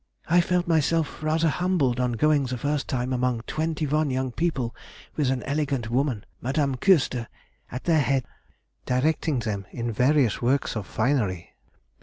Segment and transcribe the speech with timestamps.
[0.27, 4.75] I felt myself rather humbled on going the first time among twenty one young people
[5.15, 7.27] with an elegant woman, Madame Küster,
[7.71, 8.25] at their head,
[8.87, 11.53] directing them in various works of finery.